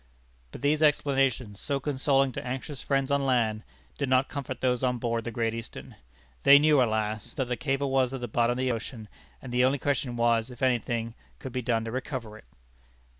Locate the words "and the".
9.43-9.63